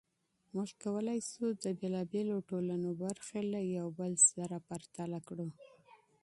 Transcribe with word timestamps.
موږ 0.53 0.69
کولای 0.83 1.19
سو 1.31 1.45
د 1.63 1.65
مختلفو 1.79 2.45
ټولنو 2.49 2.89
برخې 3.03 3.41
یو 3.43 3.53
له 3.73 3.81
بل 3.97 4.13
سره 4.29 4.55
پرتله 4.67 5.19
کړو. 5.27 5.47